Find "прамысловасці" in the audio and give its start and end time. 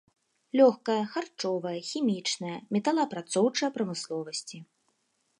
3.75-4.57